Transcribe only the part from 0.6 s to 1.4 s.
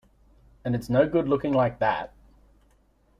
And it's no good